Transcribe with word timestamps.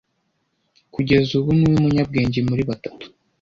Kugeza 0.93 1.31
ubu 1.39 1.49
niwe 1.57 1.77
munyabwenge 1.83 2.39
muri 2.49 2.61
batatu. 2.69 3.05